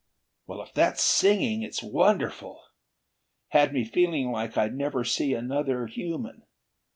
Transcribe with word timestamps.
Well, 0.47 0.63
if 0.63 0.73
that's 0.73 1.03
singing, 1.03 1.61
it's 1.61 1.83
wonderful! 1.83 2.63
Had 3.49 3.71
me 3.71 3.85
feeling 3.85 4.31
like 4.31 4.57
I'd 4.57 4.73
never 4.73 5.03
see 5.03 5.35
another 5.35 5.85
human. 5.85 6.41